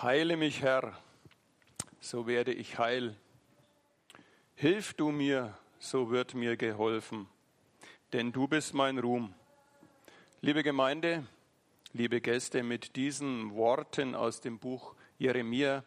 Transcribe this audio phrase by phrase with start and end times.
[0.00, 0.96] Heile mich, Herr,
[1.98, 3.16] so werde ich heil.
[4.54, 7.26] Hilf du mir, so wird mir geholfen,
[8.12, 9.34] denn du bist mein Ruhm.
[10.40, 11.26] Liebe Gemeinde,
[11.94, 15.82] liebe Gäste, mit diesen Worten aus dem Buch Jeremia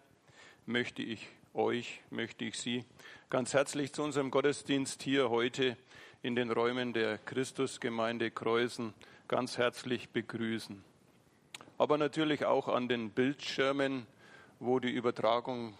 [0.65, 2.83] möchte ich euch, möchte ich Sie
[3.29, 5.77] ganz herzlich zu unserem Gottesdienst hier heute
[6.21, 8.93] in den Räumen der Christusgemeinde Kreuzen
[9.29, 10.90] ganz herzlich begrüßen
[11.81, 14.05] aber natürlich auch an den Bildschirmen,
[14.59, 15.73] wo die Übertragung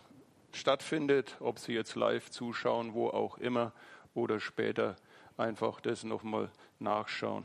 [0.52, 3.72] stattfindet, ob Sie jetzt live zuschauen, wo auch immer,
[4.16, 4.96] oder später
[5.38, 6.50] einfach das nochmal
[6.80, 7.44] nachschauen.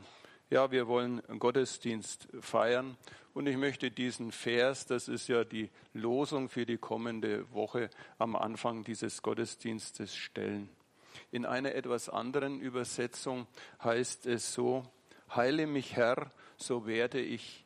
[0.49, 2.97] Ja, wir wollen Gottesdienst feiern
[3.35, 8.37] und ich möchte diesen Vers, das ist ja die Losung für die kommende Woche, am
[8.37, 10.71] Anfang dieses Gottesdienstes stellen.
[11.31, 13.49] In einer etwas anderen Übersetzung
[13.85, 14.83] heißt es so,
[15.35, 17.66] Heile mich Herr, so werde ich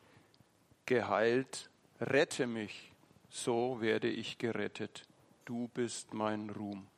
[0.90, 2.90] geheilt, rette mich,
[3.28, 5.04] so werde ich gerettet.
[5.44, 6.88] Du bist mein Ruhm.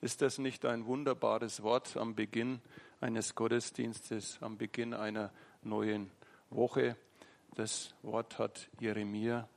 [0.00, 2.60] Ist das nicht ein wunderbares Wort am Beginn
[3.00, 5.30] eines Gottesdienstes, am Beginn einer
[5.62, 6.10] neuen
[6.50, 6.96] Woche?
[7.54, 9.48] Das Wort hat Jeremia,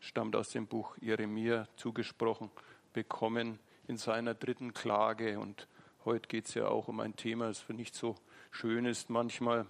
[0.00, 2.50] stammt aus dem Buch Jeremia zugesprochen,
[2.92, 5.38] bekommen in seiner dritten Klage.
[5.38, 5.68] Und
[6.04, 8.16] heute geht es ja auch um ein Thema, das nicht so
[8.50, 9.66] schön ist manchmal.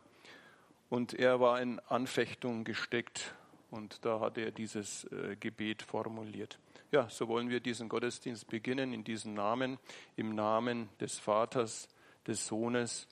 [0.88, 3.34] Und er war in Anfechtung gesteckt
[3.70, 6.58] und da hat er dieses äh, Gebet formuliert.
[6.92, 9.78] Ja, so wollen wir diesen Gottesdienst beginnen in diesem Namen,
[10.14, 11.88] im Namen des Vaters,
[12.26, 13.08] des Sohnes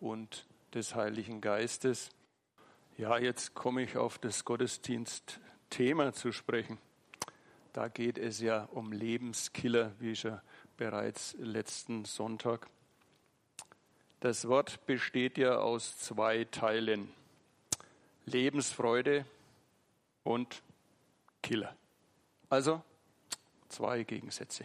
[0.00, 2.10] und des Heiligen Geistes.
[2.98, 6.78] Ja, jetzt komme ich auf das Gottesdienstthema zu sprechen.
[7.72, 10.40] Da geht es ja um Lebenskiller, wie schon
[10.76, 12.68] bereits letzten Sonntag.
[14.20, 17.12] Das Wort besteht ja aus zwei Teilen.
[18.26, 19.26] Lebensfreude
[20.22, 20.62] und
[21.42, 21.76] Killer.
[22.48, 22.82] Also
[23.68, 24.64] zwei Gegensätze.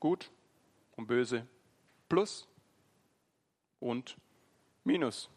[0.00, 0.30] Gut
[0.96, 1.46] und böse,
[2.08, 2.46] plus
[3.80, 4.16] und
[4.84, 5.30] minus.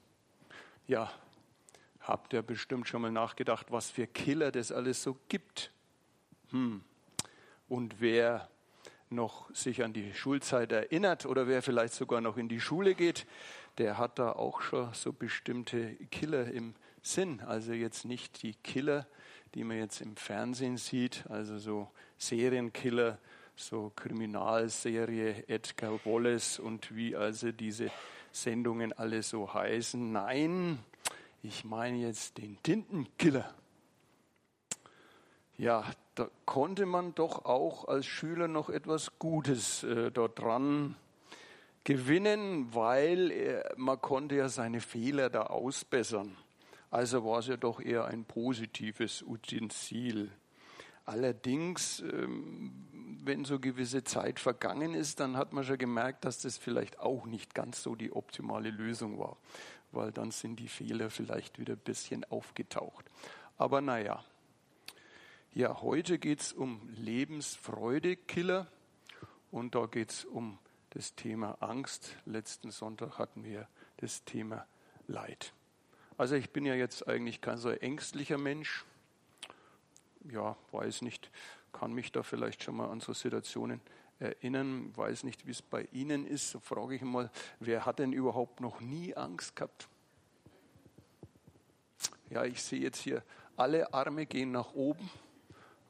[0.87, 1.11] Ja,
[2.01, 5.71] habt ihr bestimmt schon mal nachgedacht, was für Killer das alles so gibt.
[6.49, 6.83] Hm.
[7.69, 8.49] Und wer
[9.11, 13.25] noch sich an die Schulzeit erinnert oder wer vielleicht sogar noch in die Schule geht,
[13.77, 17.41] der hat da auch schon so bestimmte Killer im Sinn.
[17.41, 19.07] Also jetzt nicht die Killer,
[19.55, 23.17] die man jetzt im Fernsehen sieht, also so Serienkiller,
[23.55, 27.91] so Kriminalserie Edgar Wallace und wie also diese
[28.31, 30.11] Sendungen alle so heißen.
[30.11, 30.79] Nein,
[31.43, 33.53] ich meine jetzt den Tintenkiller.
[35.57, 35.83] Ja,
[36.15, 40.95] da konnte man doch auch als Schüler noch etwas Gutes äh, dort dran
[41.83, 46.35] gewinnen, weil äh, man konnte ja seine Fehler da ausbessern.
[46.89, 50.29] Also war es ja doch eher ein positives Utensil.
[51.05, 52.73] Allerdings, ähm,
[53.23, 57.25] wenn so gewisse Zeit vergangen ist, dann hat man schon gemerkt, dass das vielleicht auch
[57.25, 59.37] nicht ganz so die optimale Lösung war,
[59.91, 63.05] weil dann sind die Fehler vielleicht wieder ein bisschen aufgetaucht.
[63.57, 64.23] Aber naja,
[65.53, 68.67] ja, heute geht es um Lebensfreudekiller
[69.51, 70.57] und da geht es um
[70.91, 72.15] das Thema Angst.
[72.25, 73.67] Letzten Sonntag hatten wir
[73.97, 74.65] das Thema
[75.07, 75.53] Leid.
[76.17, 78.85] Also ich bin ja jetzt eigentlich kein so ängstlicher Mensch.
[80.31, 81.29] Ja, weiß nicht,
[81.73, 83.81] kann mich da vielleicht schon mal an so Situationen
[84.19, 86.51] erinnern, weiß nicht, wie es bei Ihnen ist.
[86.51, 87.29] So frage ich mal,
[87.59, 89.89] wer hat denn überhaupt noch nie Angst gehabt?
[92.29, 93.21] Ja, ich sehe jetzt hier,
[93.57, 95.09] alle Arme gehen nach oben.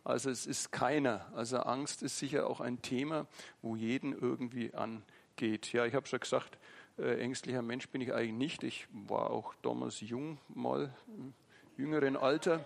[0.03, 1.31] Also es ist keiner.
[1.35, 3.27] Also Angst ist sicher auch ein Thema,
[3.61, 5.71] wo jeden irgendwie angeht.
[5.73, 6.57] Ja, ich habe schon gesagt,
[6.97, 8.63] äh, ängstlicher Mensch bin ich eigentlich nicht.
[8.63, 11.33] Ich war auch damals jung, mal im
[11.77, 12.65] jüngeren Alter.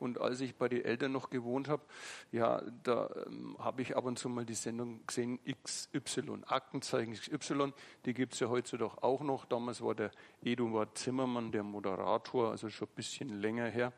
[0.00, 1.82] Und als ich bei den Eltern noch gewohnt habe,
[2.30, 7.72] ja, da ähm, habe ich ab und zu mal die Sendung gesehen, XY, Aktenzeichen XY,
[8.04, 9.44] die gibt es ja heutzutage auch noch.
[9.44, 10.10] Damals war der
[10.42, 13.92] Eduard Zimmermann der Moderator, also schon ein bisschen länger her.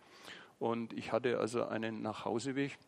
[0.60, 2.79] Und ich hatte also einen Nachhauseweg,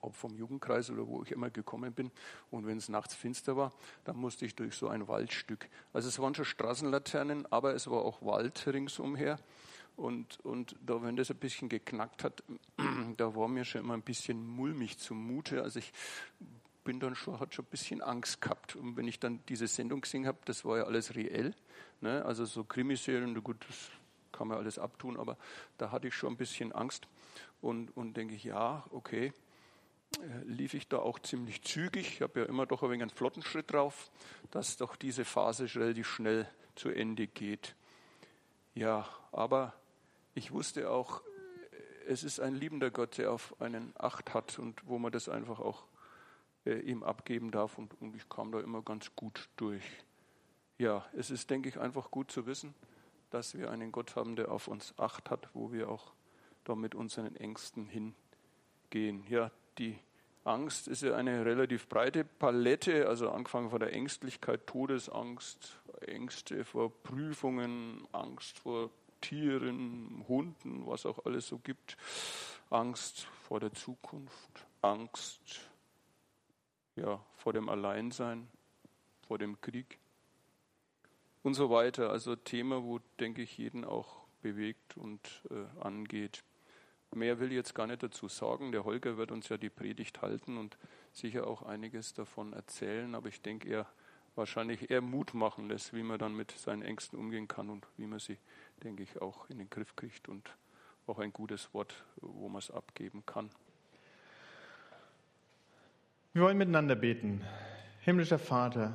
[0.00, 2.10] ob vom Jugendkreis oder wo ich immer gekommen bin.
[2.50, 3.72] Und wenn es nachts finster war,
[4.04, 5.68] dann musste ich durch so ein Waldstück.
[5.92, 9.38] Also es waren schon Straßenlaternen, aber es war auch Wald ringsumher.
[9.96, 12.42] Und, und da, wenn das ein bisschen geknackt hat,
[13.18, 15.62] da war mir schon immer ein bisschen mulmig zumute.
[15.62, 15.92] Also ich
[16.84, 18.76] bin dann schon, hat schon ein bisschen Angst gehabt.
[18.76, 21.54] Und wenn ich dann diese Sendung gesehen habe, das war ja alles reell.
[22.00, 22.24] Ne?
[22.24, 23.90] Also so Krimiserien, gut, das
[24.34, 25.38] kann man alles abtun, aber
[25.78, 27.08] da hatte ich schon ein bisschen Angst
[27.60, 29.32] und, und denke ich, ja, okay,
[30.20, 32.08] äh, lief ich da auch ziemlich zügig.
[32.08, 34.10] Ich habe ja immer doch ein wenig einen flotten Schritt drauf,
[34.50, 37.74] dass doch diese Phase relativ schnell zu Ende geht.
[38.74, 39.74] Ja, aber
[40.34, 41.22] ich wusste auch,
[42.06, 45.60] es ist ein liebender Gott, der auf einen Acht hat und wo man das einfach
[45.60, 45.84] auch
[46.66, 47.78] äh, ihm abgeben darf.
[47.78, 49.84] Und, und ich kam da immer ganz gut durch.
[50.78, 52.74] Ja, es ist, denke ich, einfach gut zu wissen,
[53.34, 56.12] dass wir einen Gott haben, der auf uns Acht hat, wo wir auch
[56.62, 59.26] da mit unseren Ängsten hingehen.
[59.28, 59.98] Ja, die
[60.44, 66.92] Angst ist ja eine relativ breite Palette, also angefangen von der Ängstlichkeit, Todesangst, Ängste vor
[67.02, 68.90] Prüfungen, Angst vor
[69.20, 71.96] Tieren, Hunden, was auch alles so gibt,
[72.70, 75.68] Angst vor der Zukunft, Angst
[76.94, 78.48] ja, vor dem Alleinsein,
[79.26, 79.98] vor dem Krieg
[81.44, 82.10] und so weiter.
[82.10, 86.42] Also Thema, wo, denke ich, jeden auch bewegt und äh, angeht.
[87.14, 88.72] Mehr will ich jetzt gar nicht dazu sagen.
[88.72, 90.76] Der Holger wird uns ja die Predigt halten und
[91.12, 93.86] sicher auch einiges davon erzählen, aber ich denke, er
[94.34, 98.06] wahrscheinlich eher Mut machen lässt, wie man dann mit seinen Ängsten umgehen kann und wie
[98.06, 98.36] man sie
[98.82, 100.50] denke ich, auch in den Griff kriegt und
[101.06, 103.50] auch ein gutes Wort, wo man es abgeben kann.
[106.32, 107.42] Wir wollen miteinander beten.
[108.00, 108.92] Himmlischer Vater,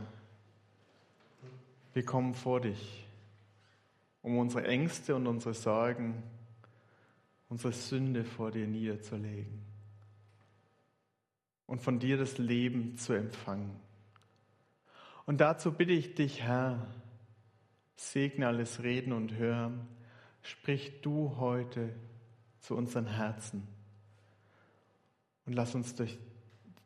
[1.93, 3.07] wir kommen vor dich,
[4.21, 6.23] um unsere Ängste und unsere Sorgen,
[7.49, 9.61] unsere Sünde vor dir niederzulegen
[11.65, 13.79] und von dir das Leben zu empfangen.
[15.25, 16.87] Und dazu bitte ich dich, Herr,
[17.95, 19.87] Segne alles Reden und Hören.
[20.41, 21.93] Sprich du heute
[22.59, 23.67] zu unseren Herzen
[25.45, 26.17] und lass uns durch,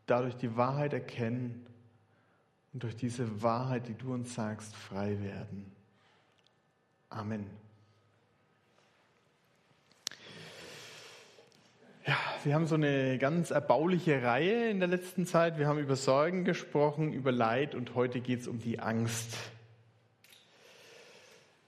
[0.05, 1.65] dadurch die Wahrheit erkennen
[2.73, 5.71] und durch diese Wahrheit, die du uns sagst, frei werden.
[7.09, 7.45] Amen.
[12.05, 15.57] Ja, wir haben so eine ganz erbauliche Reihe in der letzten Zeit.
[15.57, 19.37] Wir haben über Sorgen gesprochen, über Leid und heute geht es um die Angst.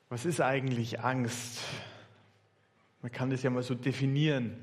[0.10, 1.60] Was ist eigentlich Angst?
[3.02, 4.58] Man kann das ja mal so definieren.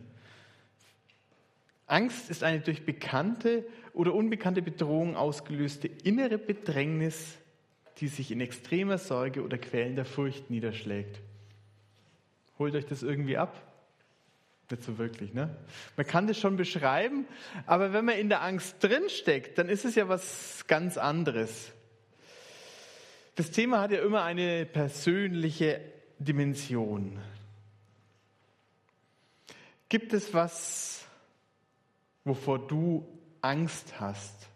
[1.86, 7.36] Angst ist eine durch bekannte oder unbekannte Bedrohung ausgelöste innere Bedrängnis,
[7.98, 11.20] die sich in extremer Sorge oder quälender Furcht niederschlägt.
[12.58, 13.60] Holt euch das irgendwie ab?
[14.70, 15.54] Nicht so wirklich, ne?
[15.96, 17.26] Man kann das schon beschreiben,
[17.66, 21.72] aber wenn man in der Angst drinsteckt, dann ist es ja was ganz anderes.
[23.34, 25.80] Das Thema hat ja immer eine persönliche
[26.18, 27.18] Dimension.
[29.88, 31.06] Gibt es was,
[32.24, 33.06] wovor du
[33.42, 34.48] Angst hast?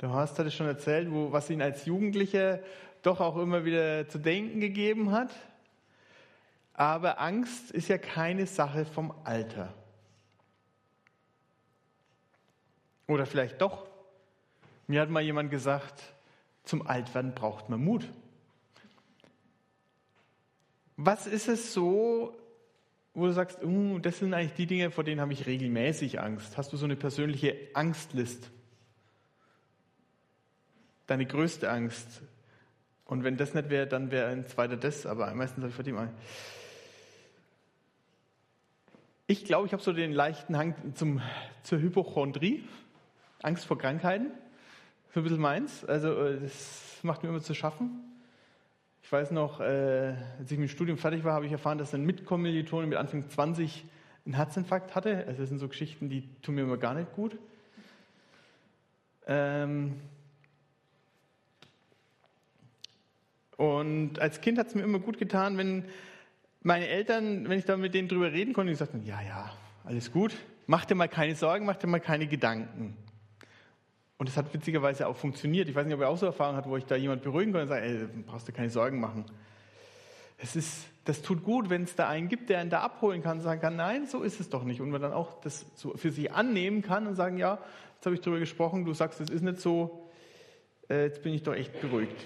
[0.00, 2.60] Der Horst hat es schon erzählt, wo, was ihn als Jugendlicher
[3.02, 5.30] doch auch immer wieder zu denken gegeben hat.
[6.74, 9.72] Aber Angst ist ja keine Sache vom Alter.
[13.06, 13.86] Oder vielleicht doch.
[14.86, 16.02] Mir hat mal jemand gesagt,
[16.64, 18.06] zum Altwerden braucht man Mut.
[20.96, 22.36] Was ist es so,
[23.16, 26.56] wo du sagst, uh, das sind eigentlich die Dinge, vor denen habe ich regelmäßig Angst?
[26.56, 28.50] Hast du so eine persönliche Angstlist?
[31.06, 32.22] Deine größte Angst.
[33.06, 35.84] Und wenn das nicht wäre, dann wäre ein zweiter das, aber meistens habe ich vor
[35.84, 36.10] dem ein.
[39.26, 41.22] Ich glaube, ich habe so den leichten Hang zum,
[41.62, 42.64] zur Hypochondrie,
[43.42, 44.30] Angst vor Krankheiten
[45.16, 45.82] so ein bisschen meins.
[45.86, 48.15] Also äh, das macht mir immer zu schaffen.
[49.06, 51.94] Ich weiß noch, äh, als ich mit dem Studium fertig war, habe ich erfahren, dass
[51.94, 53.84] ein Mitkommilitone mit Anfang 20
[54.24, 55.24] einen Herzinfarkt hatte.
[55.28, 57.38] Also das sind so Geschichten, die tun mir immer gar nicht gut.
[59.28, 60.00] Ähm
[63.56, 65.84] und als Kind hat es mir immer gut getan, wenn
[66.64, 69.52] meine Eltern, wenn ich da mit denen drüber reden konnte, die sagten, ja, ja,
[69.84, 70.34] alles gut,
[70.66, 72.96] mach dir mal keine Sorgen, mach dir mal keine Gedanken.
[74.18, 75.68] Und es hat witzigerweise auch funktioniert.
[75.68, 77.62] Ich weiß nicht, ob ihr auch so Erfahrungen habt, wo ich da jemand beruhigen konnte
[77.64, 79.26] und sage, ey, brauchst du keine Sorgen machen.
[80.38, 83.38] Es ist, das tut gut, wenn es da einen gibt, der einen da abholen kann
[83.38, 84.80] und sagen kann, nein, so ist es doch nicht.
[84.80, 87.58] Und man dann auch das für sich annehmen kann und sagen, ja,
[87.94, 90.08] jetzt habe ich darüber gesprochen, du sagst, es ist nicht so,
[90.88, 92.24] äh, jetzt bin ich doch echt beruhigt.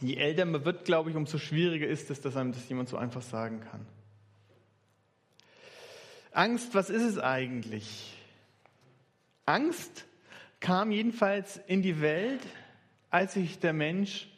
[0.00, 2.96] Je älter man wird, glaube ich, umso schwieriger ist es, dass einem das jemand so
[2.96, 3.86] einfach sagen kann.
[6.32, 8.17] Angst, was ist es eigentlich?
[9.48, 10.06] Angst
[10.60, 12.46] kam jedenfalls in die Welt,
[13.08, 14.28] als sich der Mensch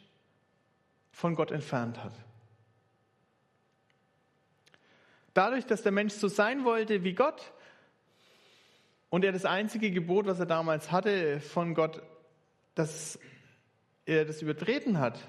[1.11, 2.13] von Gott entfernt hat.
[5.33, 7.51] Dadurch, dass der Mensch so sein wollte wie Gott
[9.09, 12.01] und er das einzige Gebot, was er damals hatte von Gott,
[12.75, 13.19] dass
[14.05, 15.19] er das übertreten hat,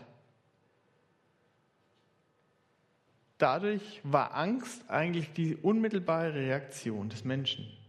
[3.39, 7.82] dadurch war Angst eigentlich die unmittelbare Reaktion des Menschen.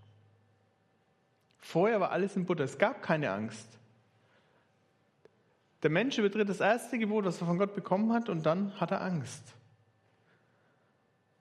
[1.63, 2.65] Vorher war alles in Butter.
[2.65, 3.65] Es gab keine Angst.
[5.81, 8.91] Der Mensch übertritt das erste Gebot, das er von Gott bekommen hat, und dann hat
[8.91, 9.41] er Angst.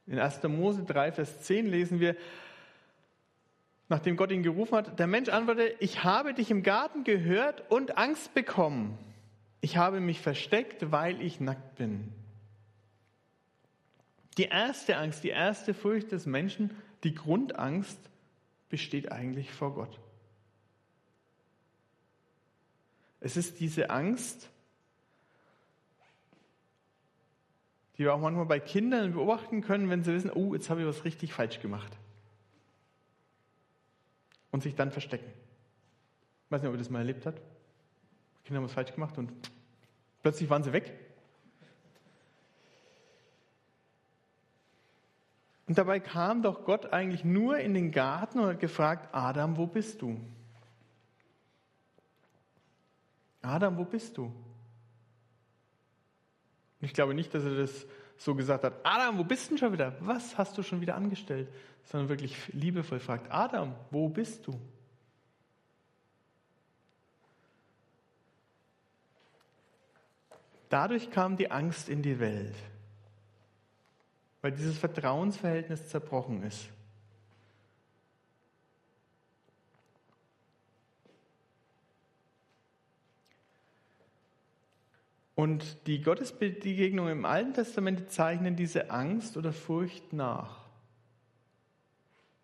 [0.07, 0.43] In 1.
[0.45, 2.17] Mose 3, Vers 10 lesen wir,
[3.89, 7.99] nachdem Gott ihn gerufen hat, der Mensch antwortete, ich habe dich im Garten gehört und
[7.99, 8.97] Angst bekommen.
[9.61, 12.13] Ich habe mich versteckt, weil ich nackt bin.
[14.39, 16.71] Die erste Angst, die erste Furcht des Menschen,
[17.03, 17.99] die Grundangst,
[18.69, 19.99] besteht eigentlich vor Gott.
[23.23, 24.51] Es ist diese Angst,
[27.97, 30.87] die wir auch manchmal bei Kindern beobachten können, wenn sie wissen, oh, jetzt habe ich
[30.87, 31.97] was richtig falsch gemacht.
[34.51, 35.31] Und sich dann verstecken.
[36.47, 37.41] Ich weiß nicht, ob ihr das mal erlebt habt.
[38.45, 39.33] Kinder haben was falsch gemacht und
[40.23, 40.93] plötzlich waren sie weg.
[45.69, 49.67] Und dabei kam doch Gott eigentlich nur in den Garten und hat gefragt, Adam, wo
[49.67, 50.21] bist du?
[53.43, 54.33] Adam, wo bist du?
[56.81, 59.73] Ich glaube nicht, dass er das so gesagt hat, Adam, wo bist du denn schon
[59.73, 59.97] wieder?
[60.01, 61.53] Was hast du schon wieder angestellt?
[61.85, 64.61] Sondern wirklich liebevoll fragt, Adam, wo bist du?
[70.69, 72.55] Dadurch kam die Angst in die Welt,
[74.41, 76.69] weil dieses Vertrauensverhältnis zerbrochen ist.
[85.35, 90.61] Und die Gottesbegegnungen im Alten Testament zeichnen diese Angst oder Furcht nach.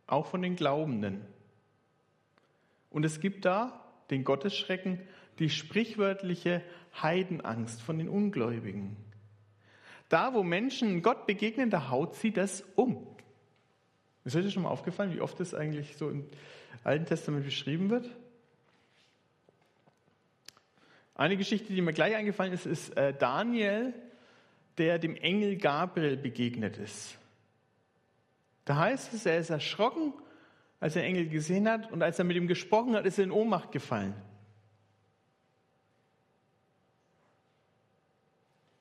[0.07, 1.21] Auch von den Glaubenden.
[2.90, 5.00] Und es gibt da den Gottesschrecken,
[5.38, 6.62] die sprichwörtliche
[7.02, 8.97] Heidenangst von den Ungläubigen.
[10.09, 13.07] Da, wo Menschen Gott begegnen, da haut sie das um.
[14.25, 16.26] Ist euch das schon mal aufgefallen, wie oft das eigentlich so im
[16.85, 18.11] Alten Testament beschrieben wird?
[21.19, 23.93] Eine Geschichte, die mir gleich eingefallen ist, ist äh, Daniel,
[24.79, 27.19] der dem Engel Gabriel begegnet ist.
[28.65, 30.15] Da heißt es, er ist erschrocken,
[30.79, 33.33] als er Engel gesehen hat und als er mit ihm gesprochen hat, ist er in
[33.33, 34.15] Ohnmacht gefallen.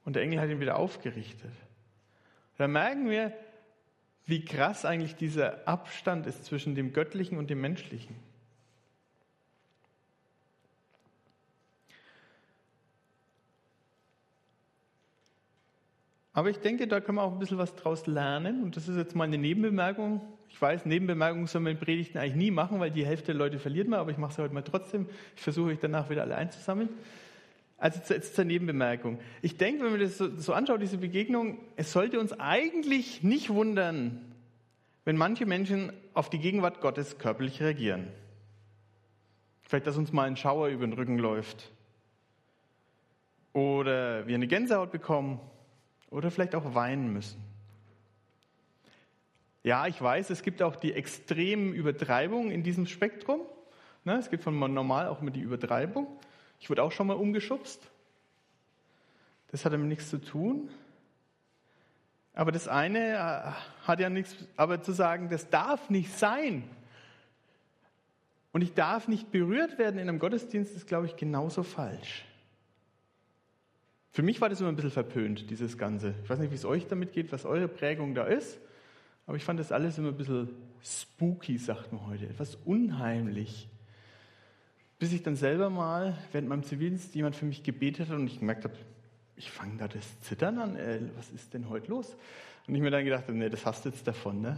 [0.05, 1.51] Und der Engel hat ihn wieder aufgerichtet.
[2.57, 3.33] Da merken wir,
[4.25, 8.26] wie krass eigentlich dieser Abstand ist zwischen dem Göttlichen und dem Menschlichen.
[16.37, 18.61] Aber ich denke, da können wir auch ein bisschen was draus lernen.
[18.61, 20.21] Und das ist jetzt mal eine Nebenbemerkung.
[20.49, 23.57] Ich weiß, Nebenbemerkungen soll man in Predigten eigentlich nie machen, weil die Hälfte der Leute
[23.57, 25.09] verliert man, aber ich mache es heute mal trotzdem.
[25.35, 26.89] Ich versuche euch danach wieder alle einzusammeln.
[27.79, 29.17] Also jetzt zur Nebenbemerkung.
[29.41, 33.49] Ich denke, wenn man das so, so anschaut, diese Begegnung, es sollte uns eigentlich nicht
[33.49, 34.21] wundern,
[35.05, 38.09] wenn manche Menschen auf die Gegenwart Gottes körperlich reagieren.
[39.63, 41.71] Vielleicht, dass uns mal ein Schauer über den Rücken läuft.
[43.53, 45.39] Oder wir eine Gänsehaut bekommen
[46.09, 47.43] oder vielleicht auch weinen müssen.
[49.63, 53.41] Ja, ich weiß, es gibt auch die extremen Übertreibungen in diesem Spektrum.
[54.05, 56.07] Ne, es gibt von normal auch immer die Übertreibung.
[56.59, 57.81] Ich wurde auch schon mal umgeschubst.
[59.51, 60.69] Das hat damit nichts zu tun.
[62.33, 66.69] Aber das eine äh, hat ja nichts, aber zu sagen, das darf nicht sein.
[68.53, 72.26] Und ich darf nicht berührt werden in einem Gottesdienst, ist, glaube ich, genauso falsch.
[74.11, 76.15] Für mich war das immer ein bisschen verpönt, dieses Ganze.
[76.23, 78.59] Ich weiß nicht, wie es euch damit geht, was eure Prägung da ist,
[79.27, 80.49] aber ich fand das alles immer ein bisschen
[80.83, 83.67] spooky, sagt man heute, etwas unheimlich.
[84.99, 88.39] Bis ich dann selber mal während meinem Zivildienst jemand für mich gebetet hat und ich
[88.39, 88.73] gemerkt habe,
[89.35, 92.15] ich fange da das Zittern an, ey, was ist denn heute los?
[92.67, 94.57] Und ich mir dann gedacht, nee, das hast du jetzt davon, ne?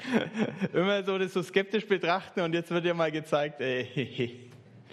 [0.72, 4.50] Immer so das so skeptisch betrachten und jetzt wird dir mal gezeigt, ey,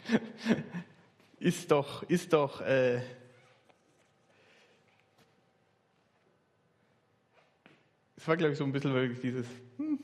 [1.40, 3.02] ist doch, ist doch, äh,
[8.18, 9.46] Es war, glaube ich, so ein bisschen wirklich dieses,
[9.78, 10.00] hm,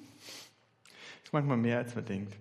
[1.23, 2.35] ist manchmal mehr, als man denkt.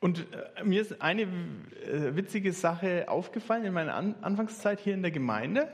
[0.00, 5.02] Und äh, mir ist eine äh, witzige Sache aufgefallen in meiner An Anfangszeit hier in
[5.02, 5.68] der Gemeinde.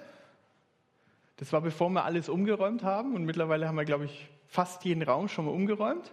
[1.36, 5.02] Das war bevor wir alles umgeräumt haben und mittlerweile haben wir, glaube ich, fast jeden
[5.02, 6.12] Raum schon mal umgeräumt.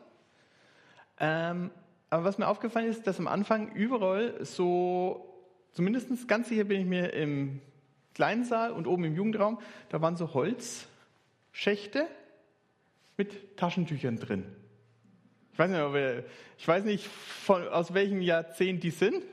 [1.20, 1.72] Ähm,
[2.10, 5.25] aber was mir aufgefallen ist, dass am Anfang überall so,
[5.72, 7.62] zumindest ganz sicher bin ich mir im
[8.13, 12.08] kleinen Saal und oben im Jugendraum, da waren so Holzschächte
[13.18, 14.46] mit Taschentüchern drin.
[15.53, 16.25] Ich weiß nicht, wir,
[16.58, 19.24] ich weiß nicht von, aus welchem Jahrzehnt die sind.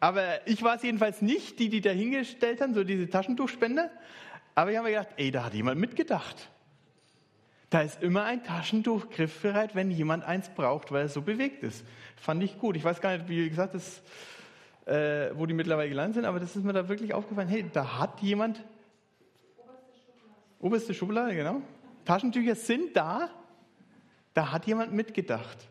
[0.00, 3.90] Aber ich war es jedenfalls nicht, die, die da hingestellt haben, so diese Taschentuchspender.
[4.54, 6.50] Aber ich habe mir gedacht, ey, da hat jemand mitgedacht.
[7.70, 11.84] Da ist immer ein Taschentuch griffbereit, wenn jemand eins braucht, weil es so bewegt ist.
[12.16, 12.76] Fand ich gut.
[12.76, 14.02] Ich weiß gar nicht, wie gesagt, das
[14.88, 17.98] äh, wo die mittlerweile gelandet sind, aber das ist mir da wirklich aufgefallen, hey, da
[17.98, 18.64] hat jemand
[20.60, 21.62] Oberste Schublade, genau.
[22.04, 23.30] Taschentücher sind da.
[24.34, 25.68] Da hat jemand mitgedacht.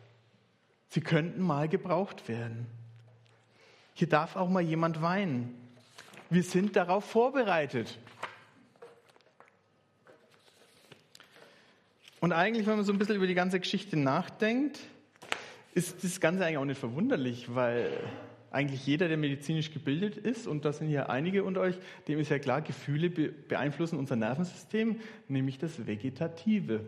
[0.88, 2.66] Sie könnten mal gebraucht werden.
[3.94, 5.54] Hier darf auch mal jemand weinen.
[6.30, 7.98] Wir sind darauf vorbereitet.
[12.20, 14.80] Und eigentlich, wenn man so ein bisschen über die ganze Geschichte nachdenkt,
[15.74, 17.90] ist das Ganze eigentlich auch nicht verwunderlich, weil
[18.50, 22.30] eigentlich jeder, der medizinisch gebildet ist, und da sind ja einige unter euch, dem ist
[22.30, 26.80] ja klar, Gefühle beeinflussen unser Nervensystem, nämlich das Vegetative.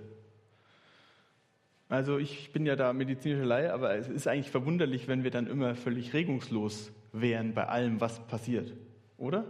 [1.88, 5.46] Also ich bin ja da medizinischer Laie, aber es ist eigentlich verwunderlich, wenn wir dann
[5.46, 8.72] immer völlig regungslos wären bei allem, was passiert,
[9.18, 9.44] oder?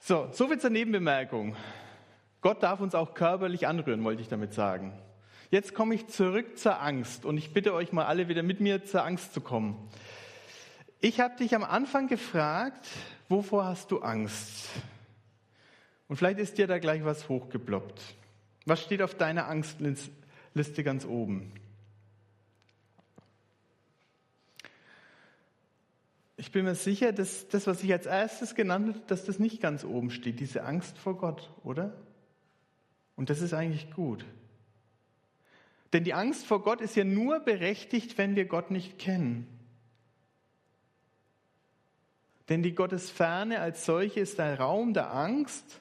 [0.00, 1.54] So, soviel zur Nebenbemerkung.
[2.40, 4.98] Gott darf uns auch körperlich anrühren, wollte ich damit sagen.
[5.50, 8.84] Jetzt komme ich zurück zur Angst und ich bitte euch mal alle wieder mit mir
[8.84, 9.76] zur Angst zu kommen.
[11.00, 12.86] Ich habe dich am Anfang gefragt,
[13.30, 14.68] wovor hast du Angst?
[16.06, 18.02] Und vielleicht ist dir da gleich was hochgeploppt.
[18.66, 21.52] Was steht auf deiner Angstliste ganz oben?
[26.36, 29.62] Ich bin mir sicher, dass das, was ich als erstes genannt habe, dass das nicht
[29.62, 31.94] ganz oben steht, diese Angst vor Gott, oder?
[33.16, 34.26] Und das ist eigentlich gut.
[35.92, 39.46] Denn die Angst vor Gott ist ja nur berechtigt, wenn wir Gott nicht kennen.
[42.48, 45.80] Denn die Gottesferne als solche ist ein Raum der Angst.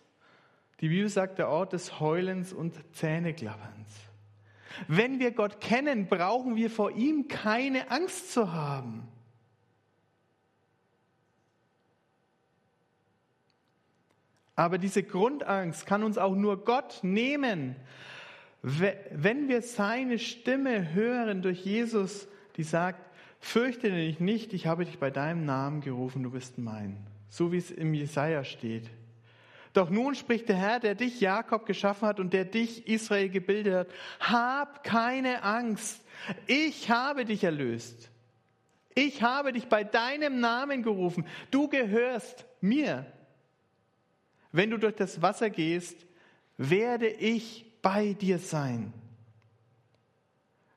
[0.79, 3.95] Die Bibel sagt der Ort des Heulens und Zähneklapperns.
[4.87, 9.07] Wenn wir Gott kennen, brauchen wir vor ihm keine Angst zu haben.
[14.55, 17.75] Aber diese Grundangst kann uns auch nur Gott nehmen,
[18.61, 22.99] wenn wir seine Stimme hören durch Jesus, die sagt,
[23.39, 26.97] fürchte dich nicht, ich habe dich bei deinem Namen gerufen, du bist mein.
[27.29, 28.89] So wie es im Jesaja steht.
[29.73, 33.75] Doch nun spricht der Herr, der dich Jakob geschaffen hat und der dich Israel gebildet
[33.75, 33.87] hat,
[34.19, 36.03] hab keine Angst.
[36.48, 38.09] Ich habe dich erlöst.
[38.96, 41.27] Ich habe dich bei deinem Namen gerufen.
[41.51, 43.05] Du gehörst mir.
[44.51, 46.07] Wenn du durch das Wasser gehst,
[46.57, 48.91] werde ich bei dir sein.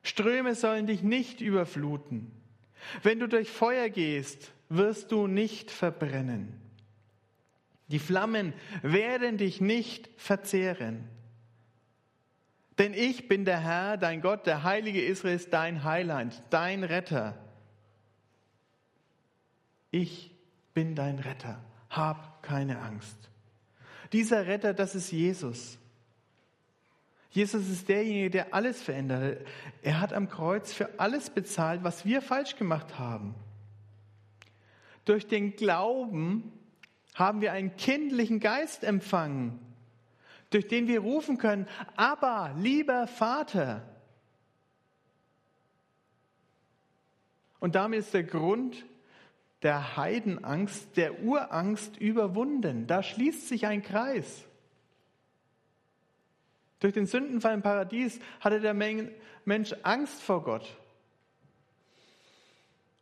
[0.01, 2.31] Ströme sollen dich nicht überfluten.
[3.03, 6.53] Wenn du durch Feuer gehst, wirst du nicht verbrennen.
[7.89, 11.03] Die Flammen werden dich nicht verzehren.
[12.77, 17.37] Denn ich bin der Herr, dein Gott, der Heilige Israels, dein Heiland, dein Retter.
[19.91, 20.31] Ich
[20.73, 21.61] bin dein Retter.
[21.89, 23.17] Hab keine Angst.
[24.13, 25.77] Dieser Retter, das ist Jesus.
[27.31, 29.45] Jesus ist derjenige, der alles verändert.
[29.81, 33.35] Er hat am Kreuz für alles bezahlt, was wir falsch gemacht haben.
[35.05, 36.51] Durch den Glauben
[37.15, 39.59] haben wir einen kindlichen Geist empfangen,
[40.49, 43.87] durch den wir rufen können, aber lieber Vater.
[47.59, 48.85] Und damit ist der Grund
[49.61, 52.87] der Heidenangst, der Urangst überwunden.
[52.87, 54.45] Da schließt sich ein Kreis.
[56.81, 60.77] Durch den Sündenfall im Paradies hatte der Mensch Angst vor Gott.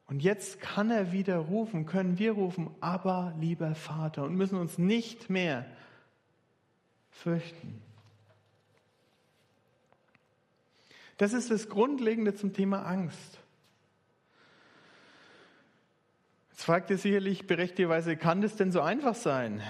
[0.06, 4.78] Und jetzt kann er wieder rufen, können wir rufen, aber lieber Vater und müssen uns
[4.78, 5.66] nicht mehr
[7.10, 7.82] fürchten.
[11.18, 13.40] Das ist das Grundlegende zum Thema Angst.
[16.50, 19.62] Jetzt fragt ihr sicherlich berechtigterweise, kann das denn so einfach sein?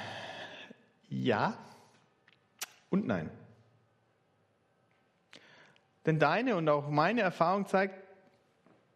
[1.09, 1.57] Ja
[2.89, 3.29] und nein.
[6.05, 7.95] Denn deine und auch meine Erfahrung zeigt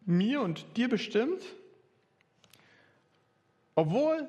[0.06, 1.42] mir und dir bestimmt,
[3.74, 4.28] obwohl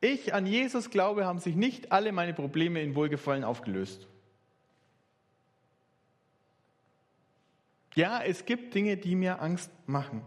[0.00, 4.06] ich an Jesus glaube, haben sich nicht alle meine Probleme in Wohlgefallen aufgelöst.
[7.94, 10.22] Ja, es gibt Dinge, die mir Angst machen.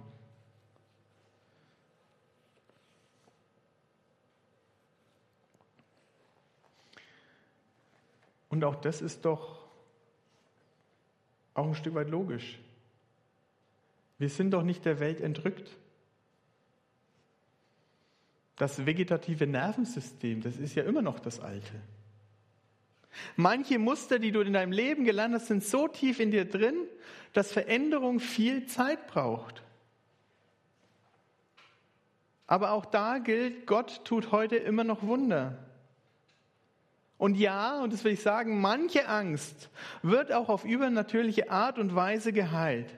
[8.49, 9.64] Und auch das ist doch
[11.65, 12.59] auch ein Stück weit logisch.
[14.17, 15.75] Wir sind doch nicht der Welt entrückt.
[18.55, 21.73] Das vegetative Nervensystem, das ist ja immer noch das alte.
[23.35, 26.75] Manche Muster, die du in deinem Leben gelernt hast, sind so tief in dir drin,
[27.33, 29.63] dass Veränderung viel Zeit braucht.
[32.47, 35.57] Aber auch da gilt, Gott tut heute immer noch Wunder.
[37.17, 39.69] Und ja, und das will ich sagen, manche Angst
[40.01, 42.93] wird auch auf übernatürliche Art und Weise geheilt.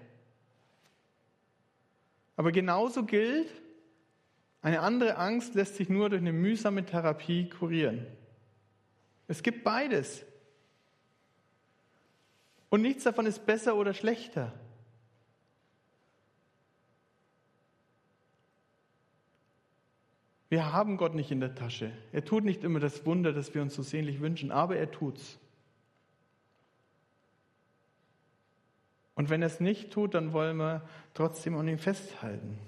[2.35, 3.49] Aber genauso gilt,
[4.61, 8.05] eine andere Angst lässt sich nur durch eine mühsame Therapie kurieren.
[9.27, 10.25] Es gibt beides.
[12.69, 14.53] Und nichts davon ist besser oder schlechter.
[20.49, 21.91] Wir haben Gott nicht in der Tasche.
[22.13, 25.37] Er tut nicht immer das Wunder, das wir uns so sehnlich wünschen, aber er tut's.
[29.15, 32.59] Und wenn er es nicht tut, dann wollen wir trotzdem an ihm festhalten.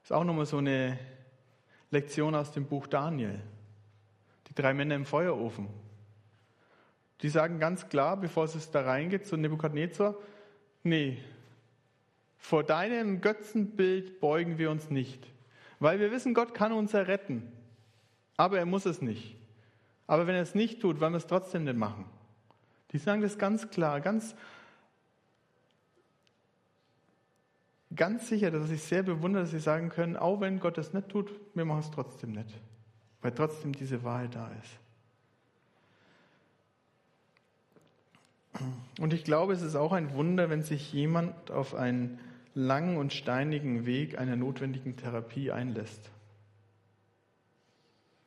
[0.00, 0.98] Das ist auch nochmal so eine
[1.90, 3.38] Lektion aus dem Buch Daniel.
[4.48, 5.68] Die drei Männer im Feuerofen.
[7.20, 10.14] Die sagen ganz klar, bevor es da reingeht, zu Nebukadnezar,
[10.84, 11.18] nee,
[12.38, 15.26] vor deinem Götzenbild beugen wir uns nicht.
[15.80, 17.52] Weil wir wissen, Gott kann uns erretten.
[18.36, 19.36] Aber er muss es nicht.
[20.06, 22.06] Aber wenn er es nicht tut, wollen wir es trotzdem nicht machen.
[22.92, 24.34] Die sagen das ganz klar, ganz,
[27.94, 31.10] ganz sicher, dass ich sehr bewundere, dass sie sagen können, auch wenn Gott es nicht
[31.10, 32.54] tut, wir machen es trotzdem nicht.
[33.20, 34.78] Weil trotzdem diese Wahrheit da ist.
[38.98, 42.18] Und ich glaube, es ist auch ein Wunder, wenn sich jemand auf einen
[42.58, 46.10] langen und steinigen Weg einer notwendigen Therapie einlässt.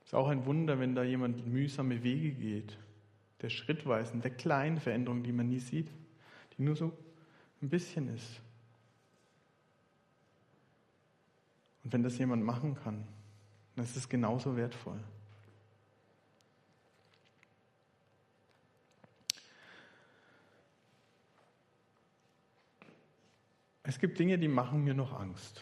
[0.01, 2.77] Es ist auch ein Wunder, wenn da jemand mühsame Wege geht
[3.41, 5.89] der schrittweisen, der kleinen Veränderung, die man nie sieht,
[6.57, 6.91] die nur so
[7.61, 8.39] ein bisschen ist.
[11.83, 13.03] Und wenn das jemand machen kann,
[13.75, 14.99] dann ist es genauso wertvoll.
[23.91, 25.61] Es gibt Dinge, die machen mir noch Angst.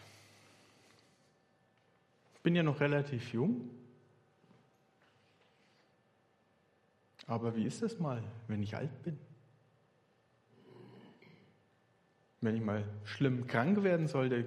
[2.35, 3.71] Ich bin ja noch relativ jung
[7.25, 9.19] Aber wie ist es mal, wenn ich alt bin?
[12.41, 14.45] Wenn ich mal schlimm krank werden sollte,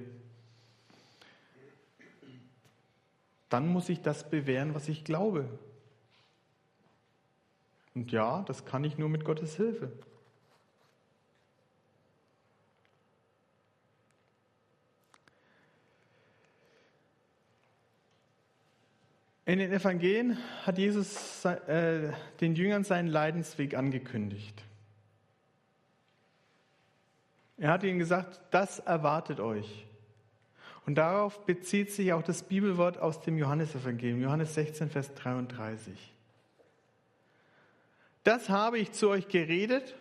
[3.49, 5.49] dann muss ich das bewähren, was ich glaube.
[7.95, 9.93] Und ja, das kann ich nur mit Gottes Hilfe.
[19.45, 24.63] In den Evangelien hat Jesus äh, den Jüngern seinen Leidensweg angekündigt.
[27.59, 29.87] Er hat ihnen gesagt, das erwartet euch.
[30.87, 36.13] Und darauf bezieht sich auch das Bibelwort aus dem Johannesevangelium, Johannes 16, Vers 33.
[38.25, 39.97] Das habe ich zu euch geredet,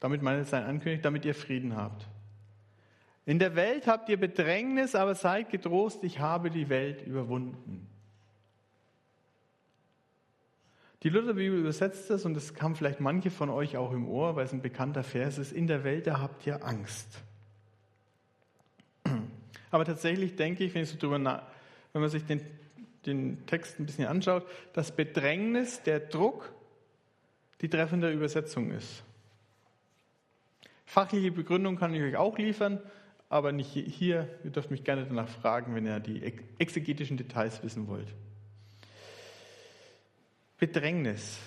[0.00, 0.64] damit meine es sein
[1.02, 2.06] damit ihr Frieden habt.
[3.26, 7.86] In der Welt habt ihr Bedrängnis, aber seid getrost, ich habe die Welt überwunden.
[11.02, 14.44] Die Lutherbibel übersetzt das und das kam vielleicht manche von euch auch im Ohr, weil
[14.44, 15.52] es ein bekannter Vers ist.
[15.52, 17.22] In der Welt, da habt ihr Angst.
[19.70, 21.42] Aber tatsächlich denke ich, wenn, ich so drüber nach,
[21.92, 22.42] wenn man sich den,
[23.06, 26.52] den Text ein bisschen anschaut, dass Bedrängnis, der Druck,
[27.62, 29.02] die treffende Übersetzung ist.
[30.84, 32.80] Fachliche Begründung kann ich euch auch liefern
[33.30, 34.28] aber nicht hier.
[34.44, 36.22] Ihr dürft mich gerne danach fragen, wenn ihr die
[36.58, 38.08] exegetischen Details wissen wollt.
[40.58, 41.38] Bedrängnis.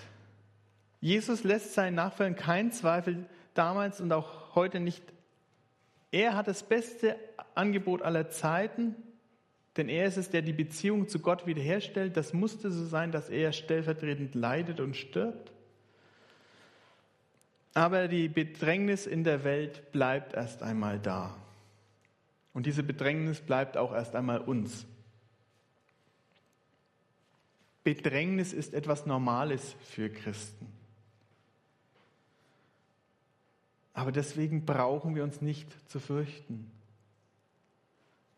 [1.02, 5.04] Jesus lässt seinen Nachfolgern keinen Zweifel damals und auch heute nicht.
[6.12, 7.18] Er hat das beste
[7.54, 8.96] Angebot aller Zeiten,
[9.76, 12.16] denn er ist es, der die Beziehung zu Gott wiederherstellt.
[12.16, 15.52] Das musste so sein, dass er stellvertretend leidet und stirbt.
[17.74, 21.36] Aber die Bedrängnis in der Welt bleibt erst einmal da.
[22.54, 24.86] Und diese Bedrängnis bleibt auch erst einmal uns.
[27.84, 30.68] Bedrängnis ist etwas Normales für Christen.
[33.94, 36.72] Aber deswegen brauchen wir uns nicht zu fürchten.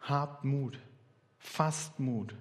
[0.01, 0.79] Habt Mut,
[1.37, 2.35] fasst Mut.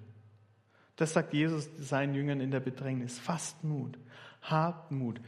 [0.95, 3.19] Das sagt Jesus seinen Jüngern in der Bedrängnis.
[3.19, 3.97] Fasst Mut,
[4.41, 5.19] habt Mut.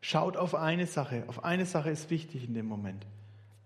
[0.00, 1.24] Schaut auf eine Sache.
[1.28, 3.06] Auf eine Sache ist wichtig in dem Moment.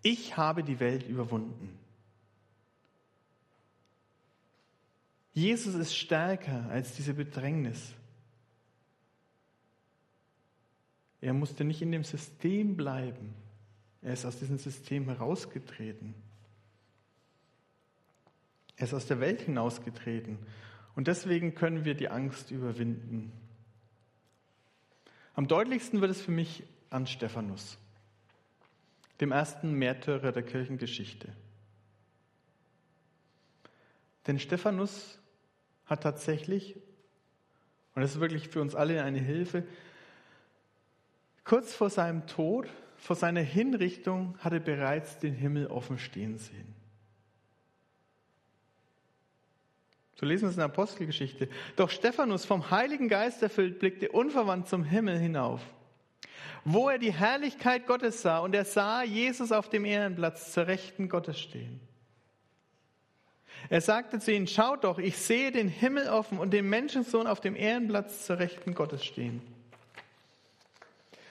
[0.02, 1.78] Ich habe die Welt überwunden.
[5.36, 7.92] Jesus ist stärker als diese Bedrängnis.
[11.20, 13.34] Er musste nicht in dem System bleiben.
[14.00, 16.14] Er ist aus diesem System herausgetreten.
[18.78, 20.38] Er ist aus der Welt hinausgetreten.
[20.94, 23.30] Und deswegen können wir die Angst überwinden.
[25.34, 27.76] Am deutlichsten wird es für mich an Stephanus,
[29.20, 31.28] dem ersten Märtyrer der Kirchengeschichte.
[34.26, 35.18] Denn Stephanus
[35.86, 36.76] hat tatsächlich,
[37.94, 39.64] und das ist wirklich für uns alle eine Hilfe,
[41.44, 46.74] kurz vor seinem Tod, vor seiner Hinrichtung, hat er bereits den Himmel offen stehen sehen.
[50.18, 51.48] So lesen wir es in der Apostelgeschichte.
[51.76, 55.60] Doch Stephanus, vom Heiligen Geist erfüllt, blickte unverwandt zum Himmel hinauf,
[56.64, 61.10] wo er die Herrlichkeit Gottes sah und er sah Jesus auf dem Ehrenplatz zur Rechten
[61.10, 61.85] Gottes stehen.
[63.68, 67.40] Er sagte zu ihnen, schaut doch, ich sehe den Himmel offen und den Menschensohn auf
[67.40, 69.42] dem Ehrenplatz zur Rechten Gottes stehen.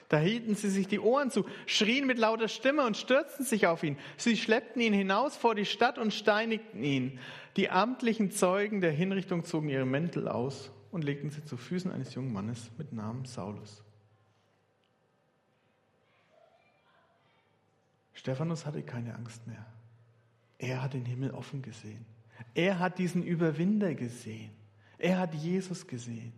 [0.10, 3.84] Da hielten sie sich die Ohren zu, schrien mit lauter Stimme und stürzten sich auf
[3.84, 3.98] ihn.
[4.18, 7.20] Sie schleppten ihn hinaus vor die Stadt und steinigten ihn.
[7.58, 12.14] Die amtlichen Zeugen der Hinrichtung zogen ihre Mäntel aus und legten sie zu Füßen eines
[12.14, 13.84] jungen Mannes mit Namen Saulus.
[18.14, 19.66] Stephanus hatte keine Angst mehr.
[20.58, 22.06] Er hat den Himmel offen gesehen.
[22.54, 24.52] Er hat diesen Überwinder gesehen.
[24.98, 26.34] Er hat Jesus gesehen,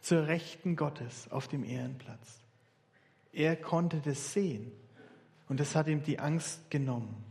[0.00, 2.40] zur Rechten Gottes auf dem Ehrenplatz.
[3.32, 4.72] Er konnte das sehen
[5.48, 7.24] und das hat ihm die Angst genommen.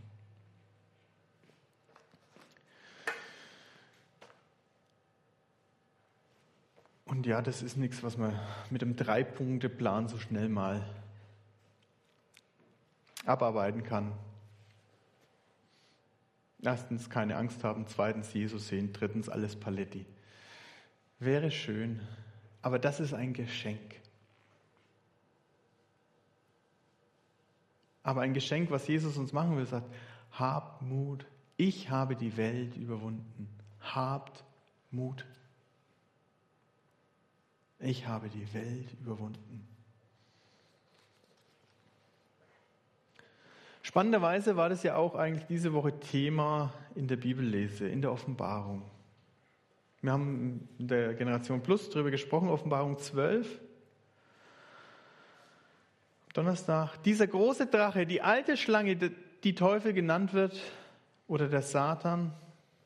[7.06, 10.88] Und ja, das ist nichts, was man mit einem Drei-Punkte-Plan so schnell mal
[13.26, 14.14] abarbeiten kann.
[16.62, 20.06] Erstens keine Angst haben, zweitens Jesus sehen, drittens alles Paletti.
[21.20, 22.02] Wäre schön,
[22.62, 24.00] aber das ist ein Geschenk.
[28.04, 29.94] Aber ein Geschenk, was Jesus uns machen will, sagt,
[30.32, 31.26] habt Mut,
[31.58, 33.50] ich habe die Welt überwunden.
[33.82, 34.44] Habt
[34.92, 35.26] Mut.
[37.80, 39.69] Ich habe die Welt überwunden.
[43.90, 48.84] Spannenderweise war das ja auch eigentlich diese Woche Thema in der Bibellese, in der Offenbarung.
[50.02, 53.48] Wir haben in der Generation Plus darüber gesprochen, Offenbarung 12.
[56.36, 57.02] Donnerstag.
[57.02, 60.62] Dieser große Drache, die alte Schlange, die Teufel genannt wird,
[61.28, 62.32] oder der Satan,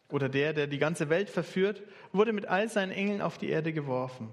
[0.07, 3.73] oder der, der die ganze Welt verführt, wurde mit all seinen Engeln auf die Erde
[3.73, 4.29] geworfen.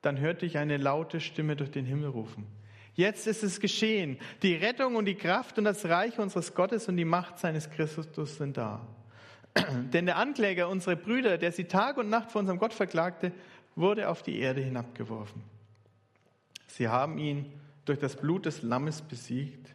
[0.00, 2.48] Dann hörte ich eine laute Stimme durch den Himmel rufen.
[2.94, 4.18] Jetzt ist es geschehen.
[4.42, 8.36] Die Rettung und die Kraft und das Reich unseres Gottes und die Macht seines Christus
[8.36, 8.86] sind da.
[9.92, 13.32] Denn der Ankläger, unsere Brüder, der sie Tag und Nacht vor unserem Gott verklagte,
[13.74, 15.42] wurde auf die Erde hinabgeworfen.
[16.66, 17.52] Sie haben ihn
[17.84, 19.74] durch das Blut des Lammes besiegt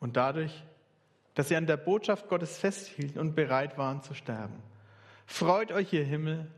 [0.00, 0.64] und dadurch,
[1.34, 4.56] dass sie an der Botschaft Gottes festhielten und bereit waren zu sterben.
[5.26, 6.50] Freut euch, ihr Himmel,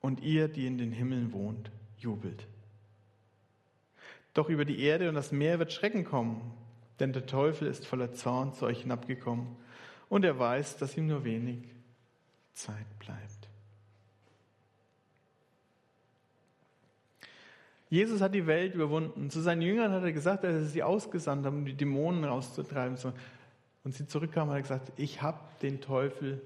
[0.00, 2.46] und ihr, die in den Himmeln wohnt, jubelt.
[4.34, 6.52] Doch über die Erde und das Meer wird Schrecken kommen,
[7.00, 9.56] denn der Teufel ist voller Zorn zu euch hinabgekommen
[10.08, 11.58] und er weiß, dass ihm nur wenig
[12.52, 13.48] Zeit bleibt.
[17.90, 19.30] Jesus hat die Welt überwunden.
[19.30, 22.98] Zu seinen Jüngern hat er gesagt, dass er sie ausgesandt hat, um die Dämonen rauszutreiben.
[23.84, 26.42] Und sie zurückkamen, hat er gesagt, ich habe den Teufel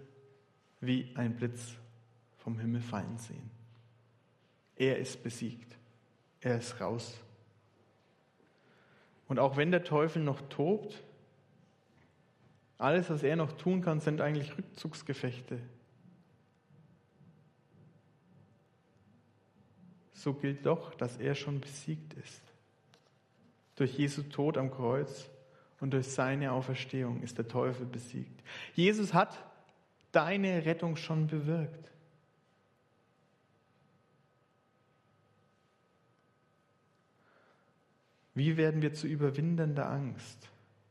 [0.81, 1.74] wie ein Blitz
[2.37, 3.51] vom Himmel fallen sehen.
[4.77, 5.74] Er ist besiegt.
[6.40, 7.18] Er ist raus.
[9.29, 11.05] Und auch wenn der Teufel noch tobt,
[12.79, 15.61] alles, was er noch tun kann, sind eigentlich Rückzugsgefechte.
[20.12, 22.43] So gilt doch, dass er schon besiegt ist.
[23.77, 25.29] Durch Jesu Tod am Kreuz
[25.81, 28.43] und durch seine Auferstehung ist der Teufel besiegt.
[28.75, 29.38] Jesus hat
[30.11, 31.91] deine Rettung schon bewirkt.
[38.38, 40.48] Wie werden wir zu überwindender Angst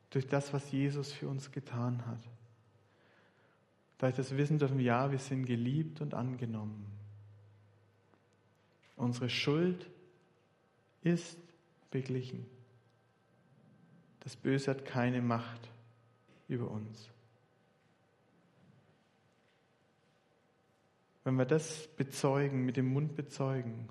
[0.10, 2.20] durch das, was Jesus für uns getan hat?
[3.98, 6.86] Da ich das wissen dürfen, ja, wir sind geliebt und angenommen.
[8.98, 9.90] Unsere Schuld
[11.04, 11.38] ist
[11.90, 12.46] beglichen.
[14.26, 15.70] Das Böse hat keine Macht
[16.50, 17.10] über uns.
[21.24, 23.88] Wenn wir das bezeugen, mit dem Mund bezeugen,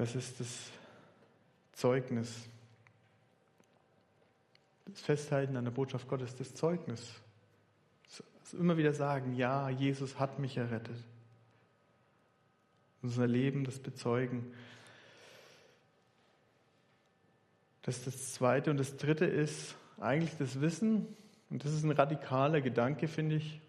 [0.00, 0.70] Das ist das
[1.74, 2.48] Zeugnis.
[4.86, 7.12] Das Festhalten an der Botschaft Gottes, das Zeugnis.
[8.08, 10.96] Das immer wieder sagen, ja, Jesus hat mich errettet.
[13.02, 14.54] Unser Leben, das Bezeugen.
[17.82, 18.70] Das ist das Zweite.
[18.70, 21.14] Und das Dritte ist eigentlich das Wissen,
[21.50, 23.60] und das ist ein radikaler Gedanke, finde ich,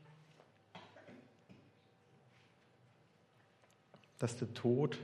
[4.17, 4.97] dass der Tod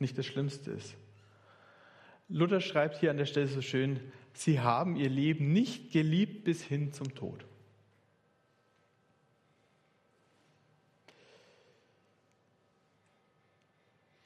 [0.00, 0.94] nicht das Schlimmste ist.
[2.28, 4.00] Luther schreibt hier an der Stelle so schön,
[4.34, 7.44] sie haben ihr Leben nicht geliebt bis hin zum Tod.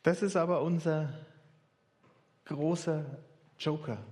[0.02, 1.12] Das ist aber unser
[2.46, 3.04] großer
[3.58, 4.04] Joker.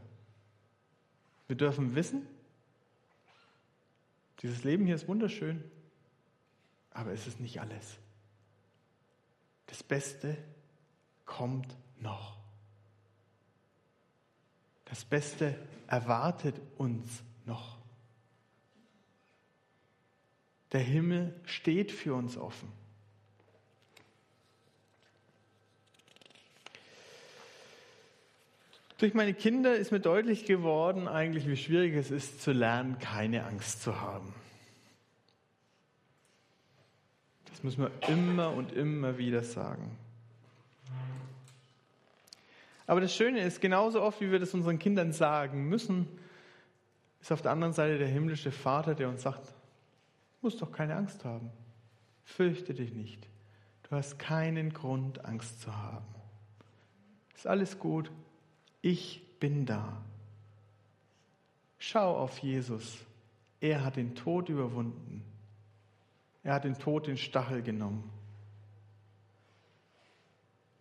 [1.49, 2.27] Wir dürfen wissen,
[4.43, 5.63] Dieses Leben hier ist wunderschön,
[6.93, 7.99] aber es ist nicht alles.
[9.67, 10.37] Das Beste
[11.31, 12.37] kommt noch.
[14.87, 17.79] Das Beste erwartet uns noch.
[20.73, 22.71] Der Himmel steht für uns offen.
[28.99, 33.47] Durch meine Kinder ist mir deutlich geworden, eigentlich, wie schwierig es ist, zu lernen, keine
[33.47, 34.35] Angst zu haben.
[37.47, 39.97] Das müssen wir immer und immer wieder sagen.
[42.91, 46.09] Aber das Schöne ist, genauso oft, wie wir das unseren Kindern sagen müssen,
[47.21, 49.55] ist auf der anderen Seite der himmlische Vater, der uns sagt,
[50.41, 51.53] musst doch keine Angst haben.
[52.25, 53.29] Fürchte dich nicht.
[53.85, 56.05] Du hast keinen Grund, Angst zu haben.
[57.33, 58.11] Ist alles gut.
[58.83, 60.03] Ich bin da.
[61.79, 62.99] Schau auf Jesus.
[63.61, 65.23] Er hat den Tod überwunden.
[66.43, 68.11] Er hat den Tod den Stachel genommen.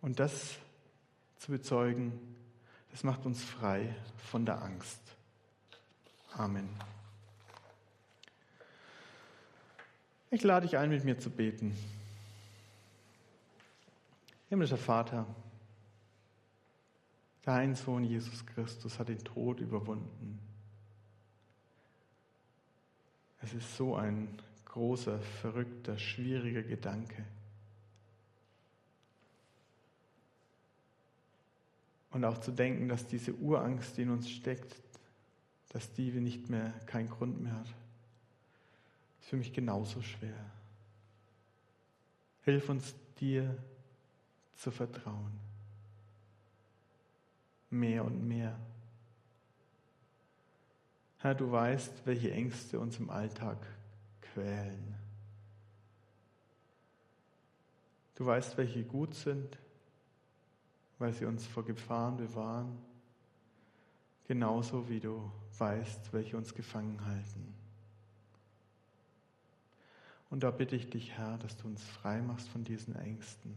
[0.00, 0.58] Und das
[1.40, 2.12] zu bezeugen,
[2.90, 3.94] das macht uns frei
[4.30, 5.00] von der Angst.
[6.34, 6.68] Amen.
[10.30, 11.74] Ich lade dich ein, mit mir zu beten.
[14.50, 15.26] Himmlischer Vater,
[17.42, 20.38] dein Sohn Jesus Christus hat den Tod überwunden.
[23.40, 27.24] Es ist so ein großer, verrückter, schwieriger Gedanke.
[32.10, 34.76] Und auch zu denken, dass diese Urangst, die in uns steckt,
[35.70, 37.68] dass die nicht mehr keinen Grund mehr hat
[39.30, 40.50] für mich genauso schwer.
[42.42, 43.56] Hilf uns dir
[44.56, 45.38] zu vertrauen.
[47.70, 48.58] Mehr und mehr.
[51.18, 53.58] Herr, du weißt, welche Ängste uns im Alltag
[54.20, 54.96] quälen.
[58.16, 59.58] Du weißt, welche gut sind,
[61.00, 62.78] weil sie uns vor Gefahren bewahren,
[64.28, 67.54] genauso wie du weißt, welche uns gefangen halten.
[70.28, 73.56] Und da bitte ich dich, Herr, dass du uns frei machst von diesen Ängsten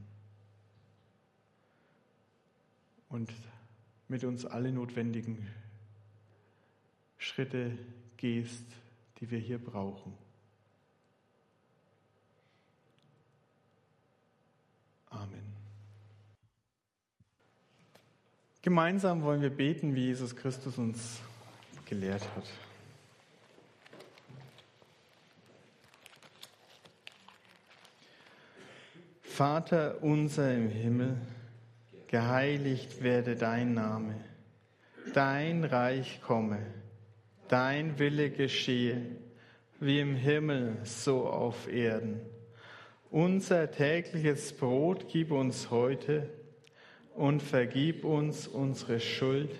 [3.09, 3.31] und
[4.07, 5.47] mit uns alle notwendigen
[7.17, 7.77] Schritte
[8.17, 8.65] gehst,
[9.19, 10.17] die wir hier brauchen.
[15.09, 15.52] Amen.
[18.63, 21.19] Gemeinsam wollen wir beten, wie Jesus Christus uns
[21.85, 22.45] gelehrt hat.
[29.21, 31.17] Vater unser im Himmel,
[32.07, 34.15] geheiligt werde dein Name,
[35.13, 36.59] dein Reich komme,
[37.49, 39.07] dein Wille geschehe,
[39.81, 42.21] wie im Himmel so auf Erden.
[43.11, 46.29] Unser tägliches Brot gib uns heute
[47.15, 49.51] und vergib uns unsere Schuld,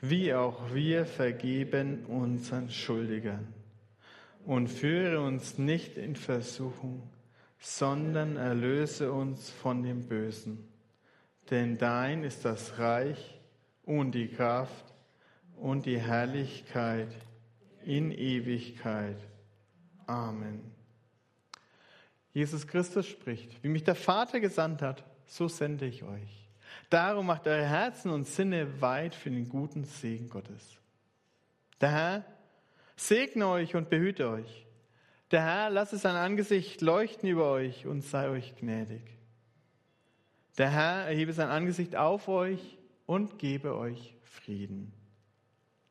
[0.00, 3.52] wie auch wir vergeben unseren Schuldigern.
[4.44, 7.10] Und führe uns nicht in Versuchung,
[7.58, 10.68] sondern erlöse uns von dem Bösen.
[11.50, 13.40] Denn dein ist das Reich
[13.84, 14.84] und die Kraft
[15.56, 17.08] und die Herrlichkeit
[17.84, 19.16] in Ewigkeit.
[20.06, 20.60] Amen.
[22.32, 26.45] Jesus Christus spricht, wie mich der Vater gesandt hat, so sende ich euch.
[26.90, 30.78] Darum macht eure Herzen und Sinne weit für den guten Segen Gottes.
[31.80, 32.24] Der Herr
[32.96, 34.66] segne euch und behüte euch.
[35.30, 39.02] Der Herr lasse sein Angesicht leuchten über euch und sei euch gnädig.
[40.56, 44.92] Der Herr erhebe sein Angesicht auf euch und gebe euch Frieden.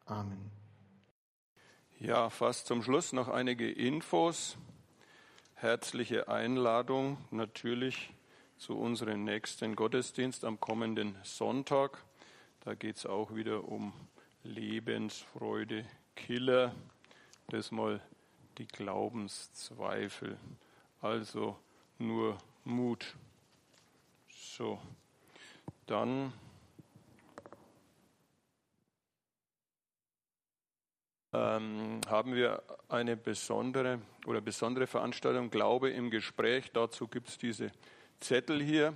[0.05, 0.51] Amen.
[1.99, 4.57] Ja, fast zum Schluss noch einige Infos.
[5.55, 8.14] Herzliche Einladung natürlich
[8.57, 12.03] zu unserem nächsten Gottesdienst am kommenden Sonntag.
[12.61, 13.93] Da geht es auch wieder um
[14.43, 16.73] Lebensfreude, Killer.
[17.47, 18.01] Das mal
[18.57, 20.37] die Glaubenszweifel.
[21.01, 21.57] Also
[21.99, 23.15] nur Mut.
[24.29, 24.79] So,
[25.85, 26.33] dann
[31.33, 36.71] ähm, haben wir eine besondere oder besondere Veranstaltung Glaube im Gespräch.
[36.71, 37.71] Dazu gibt es diese
[38.19, 38.93] Zettel hier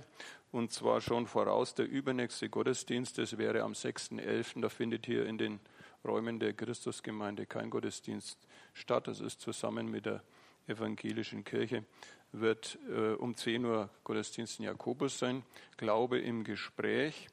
[0.52, 3.18] und zwar schon voraus der übernächste Gottesdienst.
[3.18, 4.60] Das wäre am 6.11.
[4.60, 5.60] Da findet hier in den
[6.04, 8.38] Räumen der Christusgemeinde kein Gottesdienst
[8.74, 9.06] statt.
[9.06, 10.22] Das ist zusammen mit der
[10.66, 11.84] evangelischen Kirche,
[12.32, 15.42] wird äh, um 10 Uhr Gottesdienst in Jakobus sein.
[15.76, 17.28] Glaube im Gespräch.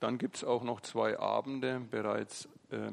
[0.00, 2.92] Dann gibt es auch noch zwei Abende bereits äh,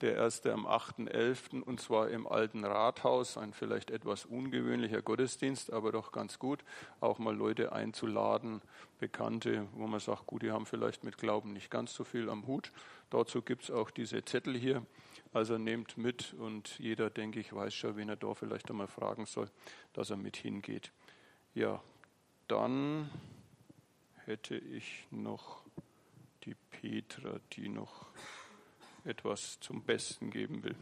[0.00, 1.62] der erste am 8.11.
[1.62, 6.64] und zwar im alten Rathaus, ein vielleicht etwas ungewöhnlicher Gottesdienst, aber doch ganz gut,
[7.00, 8.60] auch mal Leute einzuladen,
[8.98, 12.46] Bekannte, wo man sagt, gut, die haben vielleicht mit Glauben nicht ganz so viel am
[12.46, 12.72] Hut.
[13.10, 14.84] Dazu gibt es auch diese Zettel hier,
[15.32, 19.26] also nehmt mit und jeder, denke ich, weiß schon, wen er da vielleicht einmal fragen
[19.26, 19.48] soll,
[19.92, 20.90] dass er mit hingeht.
[21.54, 21.80] Ja,
[22.48, 23.10] dann
[24.24, 25.62] hätte ich noch
[26.44, 28.06] die Petra, die noch
[29.04, 30.76] etwas zum Besten geben will.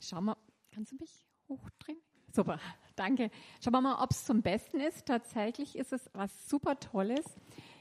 [0.00, 0.36] Schau mal,
[0.70, 1.98] kannst du mich hochdrehen?
[2.30, 2.58] Super,
[2.96, 3.30] danke.
[3.62, 5.06] Schauen wir mal, ob es zum Besten ist.
[5.06, 7.24] Tatsächlich ist es was super Tolles.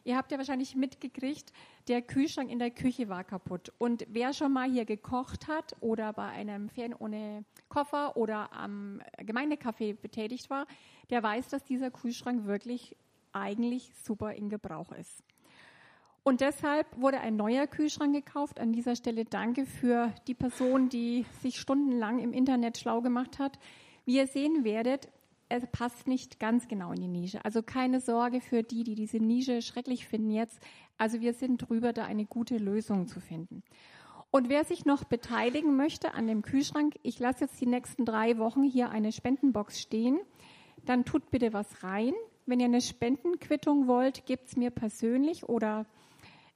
[0.06, 1.52] Ihr habt ja wahrscheinlich mitgekriegt,
[1.88, 3.72] der Kühlschrank in der Küche war kaputt.
[3.78, 9.02] Und wer schon mal hier gekocht hat oder bei einem Ferien ohne Koffer oder am
[9.18, 10.68] Gemeindecafé betätigt war,
[11.10, 12.96] der weiß, dass dieser Kühlschrank wirklich
[13.34, 15.24] eigentlich super in Gebrauch ist.
[16.24, 18.60] Und deshalb wurde ein neuer Kühlschrank gekauft.
[18.60, 23.60] An dieser Stelle danke für die Person, die sich stundenlang im Internet schlau gemacht hat.
[24.06, 25.10] Wie ihr sehen werdet,
[25.50, 27.44] es passt nicht ganz genau in die Nische.
[27.44, 30.60] Also keine Sorge für die, die diese Nische schrecklich finden jetzt.
[30.98, 33.62] Also wir sind drüber, da eine gute Lösung zu finden.
[34.32, 38.38] Und wer sich noch beteiligen möchte an dem Kühlschrank, ich lasse jetzt die nächsten drei
[38.40, 40.20] Wochen hier eine Spendenbox stehen,
[40.86, 42.14] dann tut bitte was rein.
[42.46, 45.86] Wenn ihr eine Spendenquittung wollt, gebt es mir persönlich oder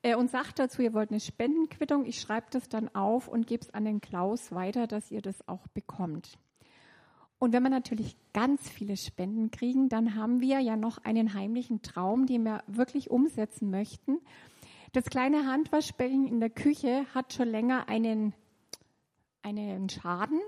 [0.01, 2.05] äh, und sagt dazu, ihr wollt eine Spendenquittung.
[2.05, 5.47] Ich schreibe das dann auf und gebe es an den Klaus weiter, dass ihr das
[5.47, 6.37] auch bekommt.
[7.39, 11.81] Und wenn wir natürlich ganz viele Spenden kriegen, dann haben wir ja noch einen heimlichen
[11.83, 14.19] Traum, den wir wirklich umsetzen möchten.
[14.93, 18.33] Das kleine Handwaschbecken in der Küche hat schon länger einen,
[19.43, 20.39] einen Schaden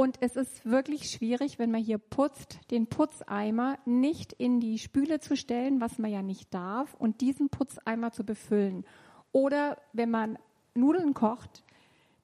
[0.00, 5.20] und es ist wirklich schwierig, wenn man hier putzt, den Putzeimer nicht in die Spüle
[5.20, 8.86] zu stellen, was man ja nicht darf, und diesen Putzeimer zu befüllen.
[9.30, 10.38] Oder wenn man
[10.72, 11.64] Nudeln kocht,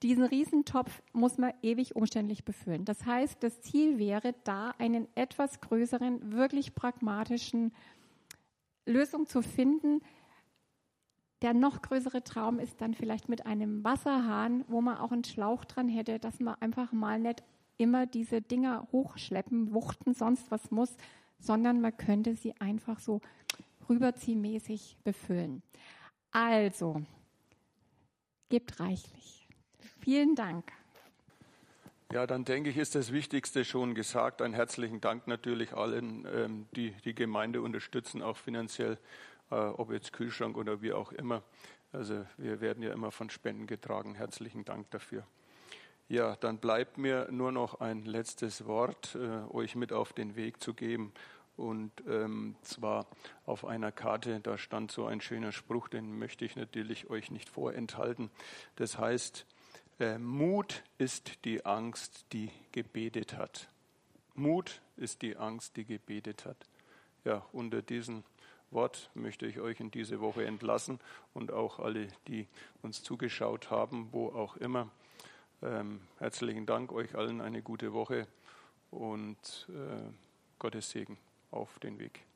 [0.01, 2.83] diesen Riesentopf muss man ewig umständlich befüllen.
[2.83, 7.75] Das heißt, das Ziel wäre, da einen etwas größeren, wirklich pragmatischen
[8.87, 10.01] Lösung zu finden.
[11.43, 15.63] Der noch größere Traum ist dann vielleicht mit einem Wasserhahn, wo man auch einen Schlauch
[15.63, 17.43] dran hätte, dass man einfach mal nicht
[17.77, 20.95] immer diese Dinger hochschleppen, wuchten, sonst was muss,
[21.39, 23.21] sondern man könnte sie einfach so
[23.89, 25.61] rüberziehmäßig befüllen.
[26.31, 27.01] Also,
[28.49, 29.47] gebt reichlich.
[29.99, 30.71] Vielen Dank.
[32.13, 34.41] Ja, dann denke ich, ist das Wichtigste schon gesagt.
[34.41, 38.97] Einen herzlichen Dank natürlich allen, ähm, die die Gemeinde unterstützen, auch finanziell,
[39.51, 41.43] äh, ob jetzt Kühlschrank oder wie auch immer.
[41.91, 44.15] Also wir werden ja immer von Spenden getragen.
[44.15, 45.25] Herzlichen Dank dafür.
[46.09, 50.63] Ja, dann bleibt mir nur noch ein letztes Wort, äh, euch mit auf den Weg
[50.63, 51.11] zu geben.
[51.57, 53.07] Und ähm, zwar
[53.45, 57.49] auf einer Karte, da stand so ein schöner Spruch, den möchte ich natürlich euch nicht
[57.49, 58.29] vorenthalten.
[58.77, 59.45] Das heißt,
[59.99, 63.67] äh, Mut ist die Angst, die gebetet hat.
[64.33, 66.57] Mut ist die Angst, die gebetet hat.
[67.25, 68.23] Ja, unter diesem
[68.71, 70.99] Wort möchte ich euch in diese Woche entlassen
[71.33, 72.47] und auch alle, die
[72.81, 74.89] uns zugeschaut haben, wo auch immer.
[75.63, 78.27] Ähm, herzlichen Dank euch allen, eine gute Woche
[78.91, 80.11] und äh,
[80.59, 81.17] Gottes Segen
[81.49, 82.26] auf den Weg.